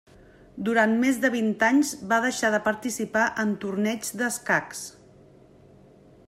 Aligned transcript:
Durant 0.69 0.93
més 1.01 1.19
de 1.25 1.29
vint 1.35 1.51
anys 1.67 1.91
va 2.13 2.19
deixar 2.23 2.51
de 2.55 2.61
participar 2.69 3.27
en 3.45 3.53
torneigs 3.65 4.11
d'escacs. 4.23 4.83